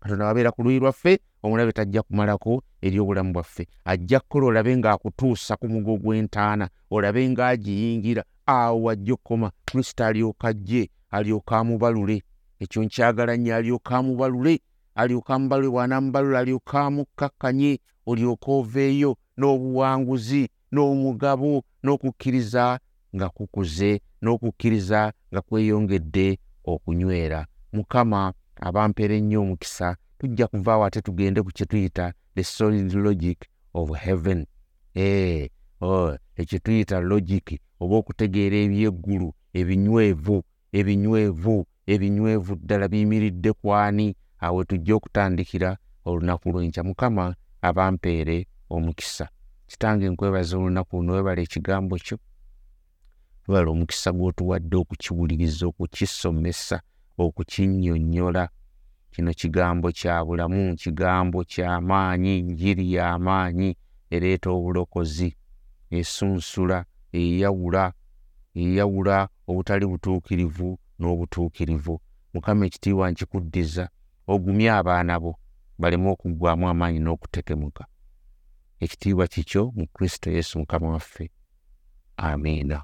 Katonda 0.00 0.24
wabeera 0.24 0.50
ku 0.50 0.62
luyi 0.62 0.78
lwaffe 0.78 1.18
omulabe 1.42 1.72
tajja 1.72 2.02
kumalako 2.02 2.62
eri 2.82 3.00
obulamu 3.00 3.32
bwaffe. 3.32 3.66
Ajja 3.84 4.20
kukola 4.20 4.46
olabe 4.46 4.76
ng'akutuusa 4.76 5.56
ku 5.56 5.68
mugo 5.68 5.96
gw'entaana 5.96 6.68
olabe 6.90 7.28
ng'agiyingira 7.30 8.24
awo 8.46 8.90
ajja 8.90 9.14
okukoma. 9.14 9.50
Kristo 9.64 10.04
alyoka 10.04 10.48
ajje 10.48 10.90
alyoka 11.10 11.58
amubalule. 11.58 12.22
Ekyo 12.60 12.82
nkyagala 12.84 13.36
nnyo 13.36 13.56
alyoka 13.56 13.96
amubalule 13.96 14.60
alyoka 14.94 15.34
amubalule 15.34 15.68
bw'anaamubalule 15.68 16.38
alyoka 16.38 16.80
amukkakkanye 16.80 17.80
olyoka 18.06 18.52
oveeyo 18.52 19.16
n'obuwanguzi 19.38 20.48
n'omugabo 20.72 21.64
n'okukkiriza 21.82 22.64
nga 23.14 23.28
kukuze 23.28 24.00
n'okukkiriza 24.22 25.00
nga 25.30 25.40
kweyongedde 25.46 26.38
okunywera. 26.72 27.40
Mukama 27.72 28.32
abampeera 28.66 29.14
ennyo 29.14 29.38
omukisa 29.42 29.96
tujja 30.18 30.46
kuvaawo 30.46 30.84
ate 30.84 31.00
tugende 31.06 31.42
ku 31.42 31.50
kye 31.56 31.66
tuyita 31.66 32.12
the 32.34 32.44
solid 32.44 32.92
logic 32.94 33.38
of 33.74 33.90
heaven. 33.96 34.46
Eh, 34.94 35.48
oh, 35.80 36.16
ekyo 36.36 36.58
tuyita 36.58 37.00
logic 37.00 37.60
oba 37.80 37.96
okutegeera 37.96 38.56
ebyeggulu 38.56 39.28
ebinywevu 39.58 40.36
ebinywevu 40.78 41.56
ebinywevu 41.92 42.52
ddala 42.56 42.88
biyimiridde 42.88 43.52
kwani 43.52 44.06
awe 44.46 44.64
tujja 44.64 44.94
okutandikira 44.94 45.70
olunaku 46.04 46.52
lwenkya 46.52 46.82
mukama 46.88 47.34
abampeere 47.68 48.46
omukisa 48.70 49.28
kitange 49.72 50.08
nkwebaza 50.10 50.56
olunaku 50.58 50.96
luno 50.96 51.12
webala 51.16 51.40
ekigambo 51.46 51.94
kyo 52.04 52.16
webala 53.48 53.68
omukisa 53.74 54.10
gw'otuwadde 54.16 54.76
okukiwuliriza 54.82 55.64
okukisomesa 55.70 56.76
okukinnyonnyola. 57.24 58.44
Kino 59.12 59.30
kigambo 59.40 59.88
kya 59.98 60.24
bulamu 60.26 60.76
kigambo 60.82 61.38
kyamaanyi 61.52 62.34
njiri 62.48 62.84
y'amaanyi 62.94 63.68
ereeta 64.14 64.48
obulokozi 64.56 65.28
esunsula 65.98 66.78
eyawula 67.20 67.84
eyawula 68.60 69.16
obutali 69.48 69.84
butuukirivu 69.90 70.68
n'obutuukirivu. 70.98 71.94
Mukama 72.34 72.62
ekitiibwa 72.68 73.10
nkikuddiza 73.10 73.84
ogumye 74.32 74.68
abaana 74.78 75.14
bo 75.22 75.32
baleme 75.80 76.08
okuggwamu 76.14 76.64
amaanyi 76.72 77.00
n'okutekemuka 77.02 77.84
ekitiibwa 78.84 79.26
kikyo 79.32 79.62
mu 79.76 79.86
kristo 79.94 80.30
yesu 80.30 80.58
mukama 80.58 80.88
waffe 80.94 81.30
amiina 82.16 82.82